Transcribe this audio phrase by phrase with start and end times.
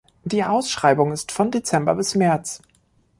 [0.23, 2.63] Die Ausschreibung ist von Dezember bis März.